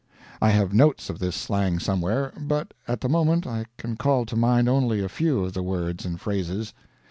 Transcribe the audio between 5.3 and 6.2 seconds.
of the words and